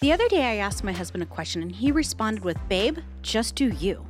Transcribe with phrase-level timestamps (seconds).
[0.00, 3.54] The other day, I asked my husband a question and he responded with, Babe, just
[3.54, 4.06] do you.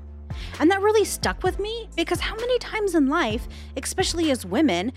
[0.58, 4.92] And that really stuck with me because how many times in life, especially as women,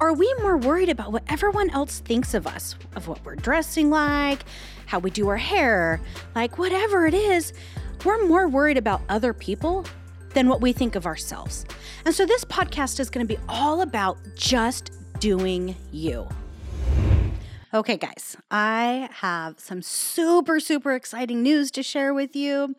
[0.00, 3.90] are we more worried about what everyone else thinks of us, of what we're dressing
[3.90, 4.44] like,
[4.86, 6.00] how we do our hair,
[6.34, 7.52] like whatever it is?
[8.02, 9.84] We're more worried about other people
[10.30, 11.66] than what we think of ourselves.
[12.06, 16.26] And so this podcast is going to be all about just doing you.
[17.72, 22.74] Okay, guys, I have some super, super exciting news to share with you.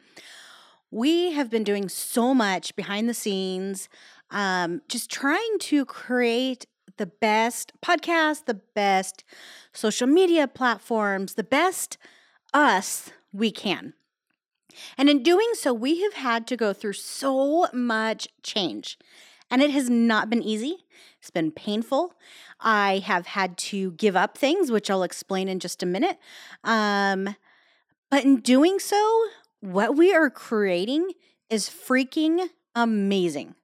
[0.92, 3.88] We have been doing so much behind the scenes,
[4.32, 6.66] um, just trying to create
[6.98, 9.24] the best podcast, the best
[9.72, 11.98] social media platforms, the best
[12.54, 13.94] us we can.
[14.98, 18.98] And in doing so, we have had to go through so much change.
[19.52, 20.86] And it has not been easy.
[21.20, 22.14] It's been painful.
[22.62, 26.18] I have had to give up things, which I'll explain in just a minute.
[26.64, 27.36] Um,
[28.10, 29.26] but in doing so,
[29.60, 31.12] what we are creating
[31.50, 33.56] is freaking amazing.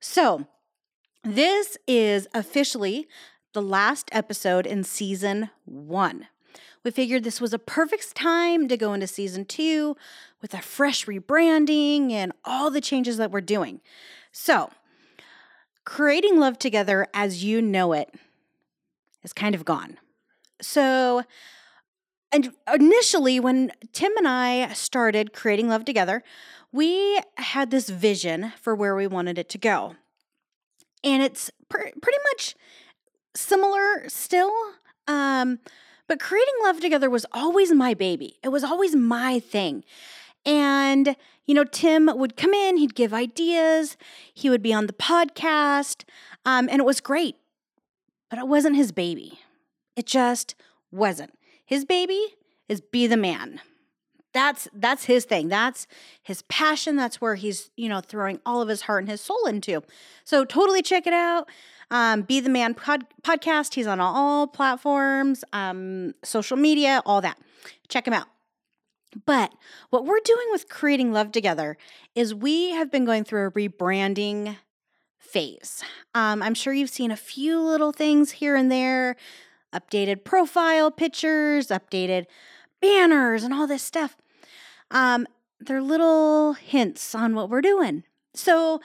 [0.00, 0.46] So,
[1.22, 3.06] this is officially
[3.52, 6.26] the last episode in season one.
[6.84, 9.96] We figured this was a perfect time to go into season two
[10.42, 13.80] with a fresh rebranding and all the changes that we're doing.
[14.32, 14.70] So,
[15.84, 18.12] creating love together as you know it
[19.22, 19.98] is kind of gone.
[20.60, 21.22] So,
[22.32, 26.22] and initially, when Tim and I started creating love together,
[26.72, 29.94] we had this vision for where we wanted it to go.
[31.02, 32.56] And it's pr- pretty much
[33.36, 34.52] similar still.
[35.06, 35.60] Um,
[36.08, 38.38] but creating love together was always my baby.
[38.42, 39.84] It was always my thing.
[40.46, 43.96] And, you know, Tim would come in, he'd give ideas,
[44.32, 46.04] he would be on the podcast,
[46.44, 47.36] um, and it was great.
[48.30, 49.38] But it wasn't his baby.
[49.96, 50.54] It just
[50.90, 51.38] wasn't.
[51.64, 52.34] His baby
[52.68, 53.60] is be the man.
[54.32, 55.48] That's that's his thing.
[55.48, 55.86] That's
[56.20, 56.96] his passion.
[56.96, 59.82] That's where he's, you know, throwing all of his heart and his soul into.
[60.24, 61.48] So totally check it out.
[61.90, 63.74] Um, Be the Man pod- podcast.
[63.74, 67.38] He's on all platforms, um, social media, all that.
[67.88, 68.26] Check him out.
[69.26, 69.52] But
[69.90, 71.76] what we're doing with creating love together
[72.14, 74.56] is we have been going through a rebranding
[75.18, 75.82] phase.
[76.14, 79.16] Um, I'm sure you've seen a few little things here and there
[79.72, 82.26] updated profile pictures, updated
[82.80, 84.16] banners, and all this stuff.
[84.90, 85.26] Um,
[85.58, 88.04] they're little hints on what we're doing.
[88.34, 88.80] So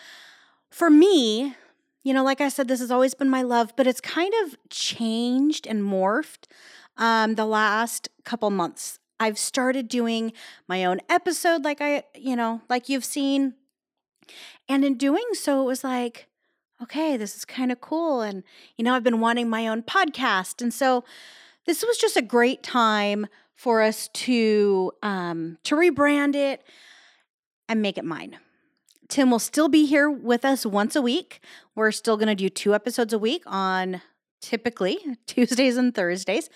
[0.72, 1.56] for me,
[2.04, 4.56] you know, like I said, this has always been my love, but it's kind of
[4.70, 6.46] changed and morphed
[6.98, 9.00] um, the last couple months.
[9.20, 10.34] I've started doing
[10.68, 13.56] my own episode, like I, you know, like you've seen.
[14.68, 16.28] And in doing so, it was like,
[16.82, 18.22] okay, this is kind of cool.
[18.22, 18.44] And,
[18.78, 20.62] you know, I've been wanting my own podcast.
[20.62, 21.04] And so
[21.66, 26.64] this was just a great time for us to um, to rebrand it
[27.68, 28.38] and make it mine.
[29.10, 31.42] Tim will still be here with us once a week.
[31.76, 34.02] We're still going to do two episodes a week on
[34.42, 36.50] typically Tuesdays and Thursdays.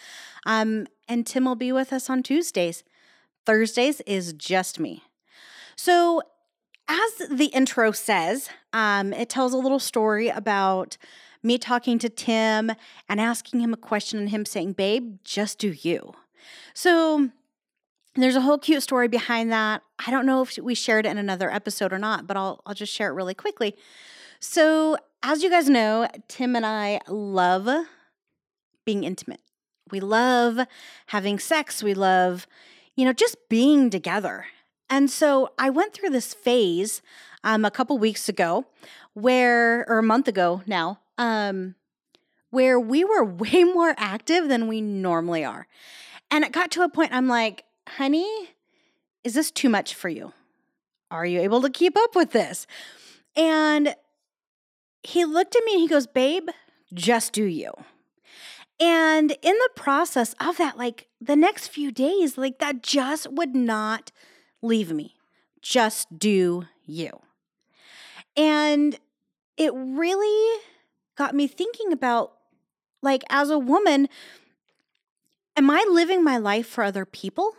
[0.45, 2.83] Um, and Tim will be with us on Tuesdays.
[3.45, 5.03] Thursdays is just me.
[5.75, 6.21] So
[6.87, 10.97] as the intro says, um, it tells a little story about
[11.41, 12.71] me talking to Tim
[13.09, 16.13] and asking him a question and him saying, Babe, just do you.
[16.73, 17.29] So
[18.15, 19.81] there's a whole cute story behind that.
[20.05, 22.75] I don't know if we shared it in another episode or not, but I'll, I'll
[22.75, 23.75] just share it really quickly.
[24.45, 27.65] So, as you guys know, Tim and I love
[28.85, 29.39] being intimate.
[29.89, 30.59] We love
[31.07, 31.81] having sex.
[31.81, 32.45] We love,
[32.97, 34.47] you know, just being together.
[34.89, 37.01] And so I went through this phase
[37.45, 38.65] um, a couple weeks ago
[39.13, 41.75] where, or a month ago now, um,
[42.49, 45.67] where we were way more active than we normally are.
[46.29, 48.49] And it got to a point I'm like, honey,
[49.23, 50.33] is this too much for you?
[51.09, 52.67] Are you able to keep up with this?
[53.37, 53.95] And
[55.03, 56.49] he looked at me and he goes, babe,
[56.93, 57.71] just do you.
[58.79, 63.55] And in the process of that, like the next few days, like that just would
[63.55, 64.11] not
[64.61, 65.15] leave me.
[65.61, 67.21] Just do you.
[68.35, 68.97] And
[69.57, 70.61] it really
[71.15, 72.33] got me thinking about
[73.01, 74.07] like, as a woman,
[75.55, 77.53] am I living my life for other people?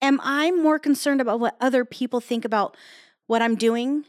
[0.00, 2.76] Am I more concerned about what other people think about
[3.26, 4.04] what I'm doing,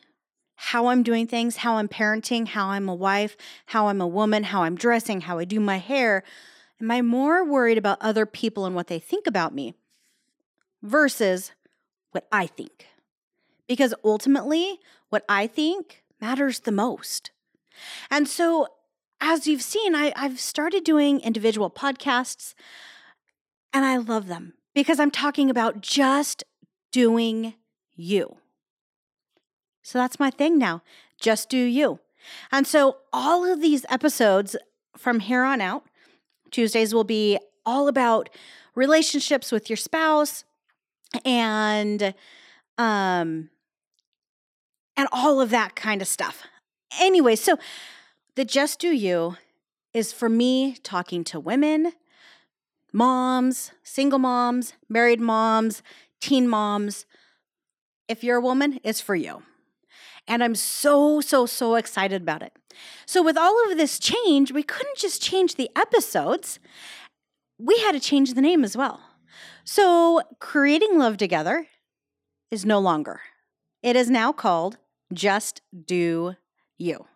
[0.62, 4.44] how I'm doing things, how I'm parenting, how I'm a wife, how I'm a woman,
[4.44, 6.22] how I'm dressing, how I do my hair?
[6.82, 9.74] Am I more worried about other people and what they think about me
[10.82, 11.54] versus
[12.12, 12.88] what I think.
[13.68, 14.80] Because ultimately,
[15.10, 17.32] what I think matters the most.
[18.12, 18.68] And so,
[19.22, 22.54] as you've seen, I, I've started doing individual podcasts
[23.74, 26.44] and I love them because I'm talking about just
[26.92, 27.54] doing
[27.96, 28.38] you.
[29.82, 30.82] So that's my thing now.
[31.20, 32.00] Just do you.
[32.52, 34.56] And so all of these episodes
[34.98, 35.86] from here on out,
[36.52, 38.30] Tuesdays will be all about
[38.76, 40.44] relationships with your spouse
[41.26, 42.14] and
[42.78, 43.50] um
[44.96, 46.44] and all of that kind of stuff.
[47.00, 47.58] Anyway, so
[48.36, 49.38] the just do you
[49.94, 51.94] is for me talking to women,
[52.92, 55.82] moms, single moms, married moms,
[56.20, 57.06] teen moms.
[58.08, 59.44] If you're a woman, it's for you.
[60.30, 62.54] And I'm so, so, so excited about it.
[63.08, 66.60] So, with all of this change, we couldn't just change the episodes,
[67.58, 69.02] we had to change the name as well.
[69.66, 71.68] So, Creating Love Together
[72.52, 73.22] is no longer.
[73.82, 74.78] It is now called
[75.12, 76.36] Just Do
[76.78, 77.08] You.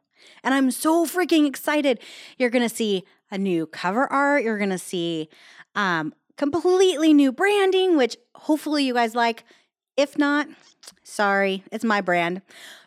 [0.44, 2.00] And I'm so freaking excited.
[2.38, 4.44] You're going to see a new cover art.
[4.44, 5.30] You're going to see
[5.76, 9.44] um, completely new branding, which hopefully you guys like.
[9.96, 10.48] If not,
[11.04, 12.42] sorry, it's my brand.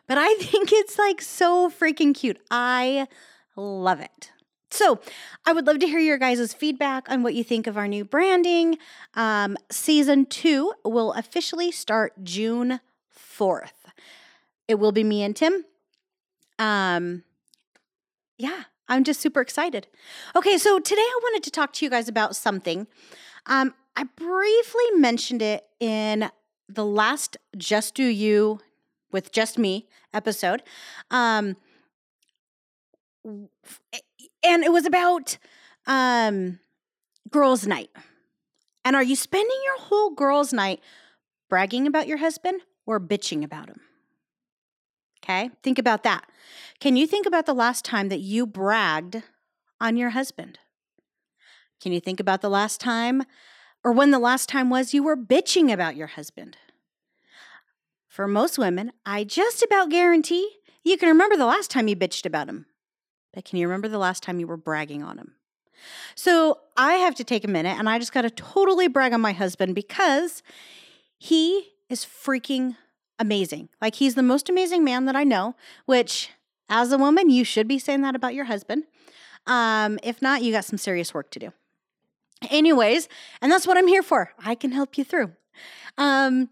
[0.07, 2.39] But I think it's like so freaking cute.
[2.51, 3.09] I
[3.57, 4.33] love it.
[4.71, 5.01] So,
[5.47, 8.05] I would love to hear your guys' feedback on what you think of our new
[8.05, 8.79] branding.
[9.15, 12.81] Um, season two will officially start June
[13.17, 13.87] 4th.
[14.67, 15.65] It will be me and Tim.
[16.59, 17.23] Um,
[18.39, 19.87] yeah, I'm just super excited.
[20.35, 22.87] Okay, so today I wanted to talk to you guys about something.
[23.47, 26.31] Um, I briefly mentioned it in
[26.69, 28.61] the last Just Do You
[29.17, 30.63] with Just Me episode.
[31.11, 31.57] Um,
[33.25, 35.39] and it was about
[35.87, 36.61] um,
[37.31, 37.89] girls' night.
[38.85, 40.81] And are you spending your whole girls' night
[41.49, 43.81] bragging about your husband or bitching about him?
[45.25, 46.31] Okay, think about that.
[46.79, 49.23] Can you think about the last time that you bragged
[49.81, 50.59] on your husband?
[51.81, 53.23] Can you think about the last time
[53.83, 56.59] or when the last time was you were bitching about your husband?
[58.17, 60.51] For most women, I just about guarantee
[60.83, 62.65] you can remember the last time you bitched about him.
[63.35, 65.35] But can you remember the last time you were bragging on him?
[66.15, 69.21] So I have to take a minute and I just got to totally brag on
[69.21, 70.43] my husband because
[71.19, 72.77] he is freaking
[73.19, 73.69] amazing.
[73.83, 75.55] Like he's the most amazing man that I know,
[75.85, 76.31] which
[76.71, 78.85] as a woman, you should be saying that about your husband.
[79.47, 81.53] Um, if not, you got some serious work to do.
[82.49, 83.11] Anyways,
[83.43, 84.33] and that's what I'm here for.
[84.43, 85.33] I can help you through.
[85.99, 86.49] Um,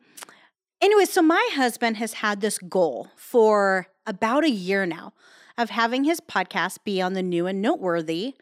[0.85, 5.15] anyways, so my husband has had this goal for about a year now
[5.57, 8.35] of having his podcast be on the new and noteworthy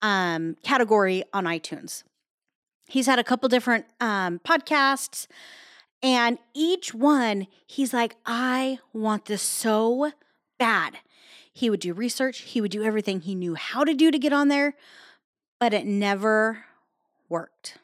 [0.00, 2.02] um, category on iTunes.
[2.88, 5.26] He's had a couple different um, podcasts.
[6.02, 10.12] And each one, he's like, I want this so
[10.58, 10.96] bad.
[11.52, 14.32] He would do research, he would do everything he knew how to do to get
[14.32, 14.74] on there,
[15.60, 16.64] but it never
[17.28, 17.76] worked.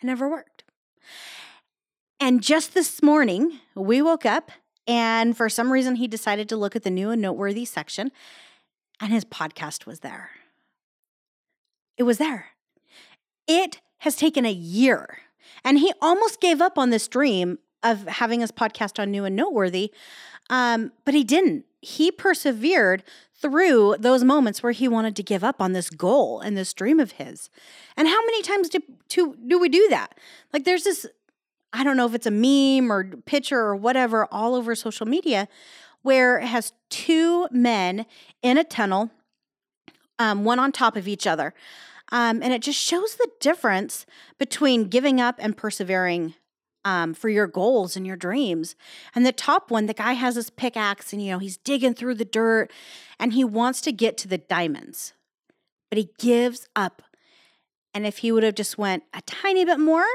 [0.00, 0.62] It never worked.
[2.18, 4.50] And just this morning, we woke up
[4.86, 8.10] and for some reason he decided to look at the new and noteworthy section
[9.00, 10.30] and his podcast was there.
[11.98, 12.48] It was there.
[13.46, 15.18] It has taken a year.
[15.64, 19.36] And he almost gave up on this dream of having his podcast on New and
[19.36, 19.92] Noteworthy,
[20.50, 21.64] um, but he didn't.
[21.80, 23.04] He persevered
[23.34, 26.98] through those moments where he wanted to give up on this goal and this dream
[26.98, 27.50] of his.
[27.96, 28.80] And how many times do,
[29.10, 30.18] to, do we do that?
[30.52, 31.06] Like there's this,
[31.72, 35.48] I don't know if it's a meme or picture or whatever, all over social media,
[36.02, 38.06] where it has two men
[38.42, 39.10] in a tunnel,
[40.18, 41.52] um, one on top of each other.
[42.12, 44.06] Um, and it just shows the difference
[44.38, 46.34] between giving up and persevering
[46.84, 48.76] um, for your goals and your dreams.
[49.12, 52.14] And the top one, the guy has his pickaxe and, you know, he's digging through
[52.14, 52.70] the dirt
[53.18, 55.12] and he wants to get to the diamonds,
[55.90, 57.02] but he gives up.
[57.92, 60.06] And if he would have just went a tiny bit more,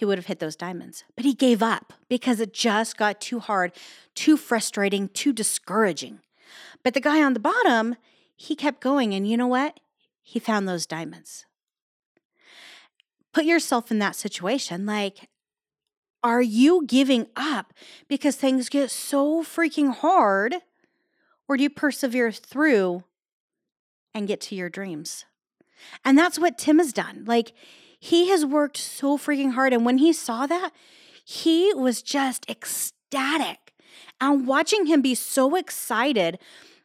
[0.00, 1.04] he would have hit those diamonds.
[1.14, 3.72] But he gave up because it just got too hard,
[4.14, 6.18] too frustrating, too discouraging.
[6.82, 7.94] But the guy on the bottom,
[8.34, 9.14] he kept going.
[9.14, 9.78] And you know what?
[10.22, 11.46] He found those diamonds
[13.32, 14.86] put yourself in that situation.
[14.86, 15.28] Like,
[16.22, 17.72] are you giving up
[18.08, 20.56] because things get so freaking hard?
[21.48, 23.04] Or do you persevere through
[24.14, 25.24] and get to your dreams?
[26.04, 27.24] And that's what Tim has done.
[27.26, 27.52] Like,
[28.00, 29.72] he has worked so freaking hard.
[29.72, 30.70] And when he saw that,
[31.22, 33.74] he was just ecstatic.
[34.20, 36.38] And watching him be so excited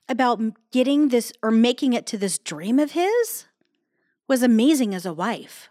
[0.07, 0.41] about
[0.71, 3.45] getting this or making it to this dream of his
[4.27, 5.69] was amazing as a wife.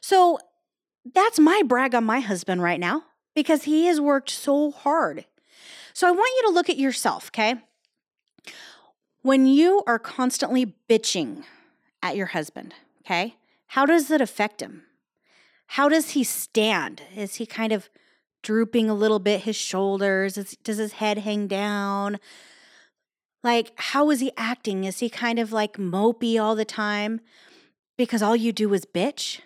[0.00, 0.38] So
[1.04, 3.04] that's my brag on my husband right now
[3.34, 5.24] because he has worked so hard.
[5.94, 7.56] So I want you to look at yourself, okay?
[9.22, 11.44] When you are constantly bitching
[12.02, 13.36] at your husband, okay,
[13.72, 14.82] how does it affect him?
[15.66, 17.00] How does he stand?
[17.16, 17.88] Is he kind of
[18.42, 20.36] drooping a little bit his shoulders?
[20.36, 22.18] Is, does his head hang down?
[23.42, 24.84] Like, how is he acting?
[24.84, 27.22] Is he kind of like mopey all the time
[27.96, 29.40] because all you do is bitch?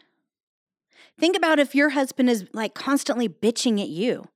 [1.21, 4.27] Think about if your husband is like constantly bitching at you.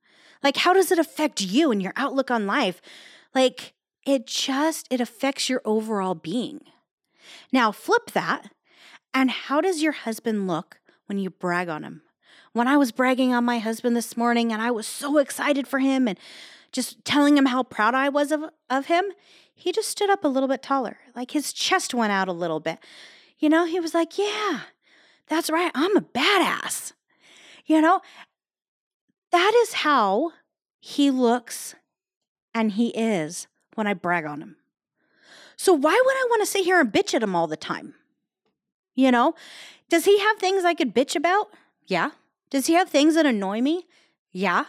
[0.41, 2.81] Like, how does it affect you and your outlook on life?
[3.35, 3.73] Like,
[4.07, 6.61] it just it affects your overall being.
[7.51, 8.51] Now, flip that.
[9.13, 12.01] And how does your husband look when you brag on him?
[12.53, 15.79] When I was bragging on my husband this morning and I was so excited for
[15.79, 16.19] him and
[16.71, 19.05] just telling him how proud I was of, of him,
[19.53, 20.97] he just stood up a little bit taller.
[21.15, 22.79] Like his chest went out a little bit.
[23.37, 24.61] You know, he was like, Yeah,
[25.27, 25.71] that's right.
[25.73, 26.93] I'm a badass.
[27.65, 28.01] You know,
[29.31, 30.31] that is how
[30.79, 31.75] he looks
[32.53, 34.57] and he is when I brag on him.
[35.55, 37.93] So why would I want to sit here and bitch at him all the time?
[38.95, 39.35] You know,
[39.89, 41.49] does he have things I could bitch about?
[41.87, 42.11] Yeah.
[42.49, 43.87] Does he have things that annoy me?
[44.31, 44.65] Yeah.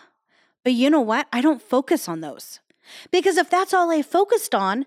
[0.65, 1.27] But you know what?
[1.33, 2.61] I don't focus on those.
[3.11, 4.87] Because if that's all I focused on,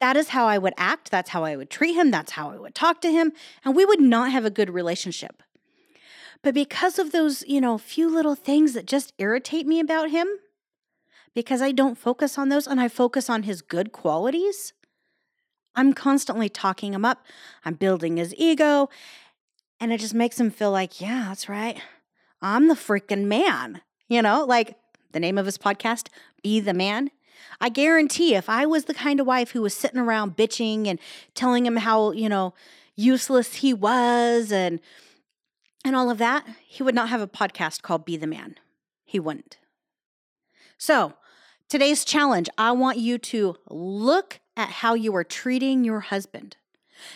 [0.00, 1.10] that is how I would act.
[1.10, 2.10] That's how I would treat him.
[2.10, 3.32] That's how I would talk to him.
[3.64, 5.42] And we would not have a good relationship.
[6.42, 10.26] But because of those, you know, few little things that just irritate me about him,
[11.34, 14.72] because I don't focus on those and I focus on his good qualities,
[15.74, 17.24] I'm constantly talking him up.
[17.64, 18.88] I'm building his ego.
[19.80, 21.80] And it just makes him feel like, yeah, that's right.
[22.40, 23.80] I'm the freaking man.
[24.08, 24.76] You know, like
[25.12, 26.08] the name of his podcast,
[26.42, 27.10] Be the Man.
[27.60, 30.98] I guarantee if I was the kind of wife who was sitting around bitching and
[31.34, 32.54] telling him how, you know,
[32.94, 34.80] useless he was and
[35.84, 38.54] and all of that, he would not have a podcast called Be the Man.
[39.04, 39.58] He wouldn't.
[40.78, 41.14] So,
[41.68, 46.56] today's challenge, I want you to look at how you are treating your husband.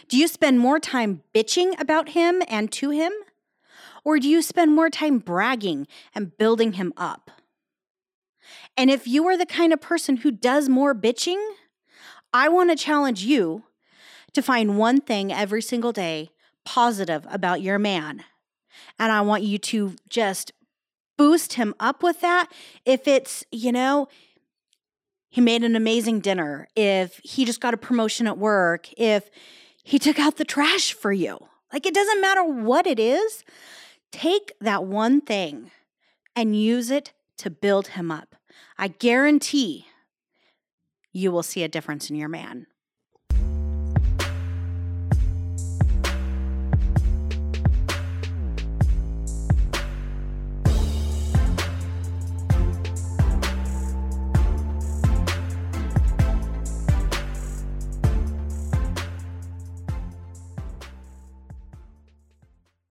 [0.08, 3.12] Do you spend more time bitching about him and to him?
[4.04, 7.30] Or do you spend more time bragging and building him up?
[8.76, 11.42] And if you are the kind of person who does more bitching,
[12.32, 13.64] I want to challenge you
[14.32, 16.30] to find one thing every single day
[16.64, 18.24] positive about your man.
[18.98, 20.52] And I want you to just
[21.16, 22.48] boost him up with that.
[22.84, 24.08] If it's, you know,
[25.36, 29.28] he made an amazing dinner, if he just got a promotion at work, if
[29.84, 31.38] he took out the trash for you.
[31.70, 33.44] Like it doesn't matter what it is,
[34.10, 35.72] take that one thing
[36.34, 38.36] and use it to build him up.
[38.78, 39.84] I guarantee
[41.12, 42.66] you will see a difference in your man.